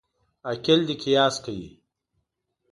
عاقل 0.47 0.79
دي 0.87 0.95
قیاس 1.03 1.35
کوي. 1.45 1.69